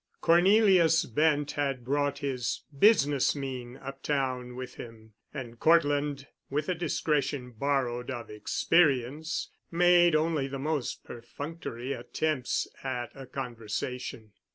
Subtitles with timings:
[0.19, 7.51] Cornelius Bent had brought his business mien uptown with him, and Cortland, with a discretion
[7.51, 14.31] borrowed of experience, made only the most perfunctory attempts at a conversation.